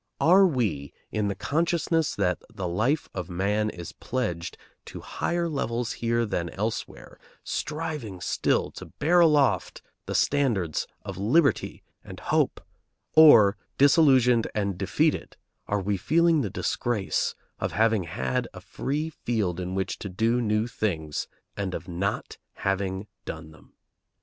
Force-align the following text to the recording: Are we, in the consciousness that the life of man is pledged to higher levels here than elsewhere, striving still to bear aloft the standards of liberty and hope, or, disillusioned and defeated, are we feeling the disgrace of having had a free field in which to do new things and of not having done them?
Are 0.19 0.47
we, 0.47 0.93
in 1.11 1.27
the 1.27 1.35
consciousness 1.35 2.15
that 2.15 2.41
the 2.51 2.67
life 2.67 3.07
of 3.13 3.29
man 3.29 3.69
is 3.69 3.91
pledged 3.91 4.57
to 4.85 5.01
higher 5.01 5.47
levels 5.47 5.91
here 5.91 6.25
than 6.25 6.49
elsewhere, 6.49 7.19
striving 7.43 8.19
still 8.19 8.71
to 8.71 8.85
bear 8.87 9.19
aloft 9.19 9.83
the 10.07 10.15
standards 10.15 10.87
of 11.03 11.19
liberty 11.19 11.83
and 12.03 12.19
hope, 12.19 12.61
or, 13.13 13.57
disillusioned 13.77 14.47
and 14.55 14.75
defeated, 14.75 15.37
are 15.67 15.81
we 15.81 15.97
feeling 15.97 16.41
the 16.41 16.49
disgrace 16.49 17.35
of 17.59 17.73
having 17.73 18.05
had 18.05 18.47
a 18.55 18.59
free 18.59 19.11
field 19.11 19.59
in 19.59 19.75
which 19.75 19.99
to 19.99 20.09
do 20.09 20.41
new 20.41 20.65
things 20.65 21.27
and 21.55 21.75
of 21.75 21.87
not 21.87 22.39
having 22.55 23.05
done 23.25 23.51
them? 23.51 23.73